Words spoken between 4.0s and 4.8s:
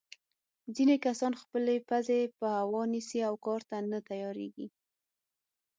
تیارېږي.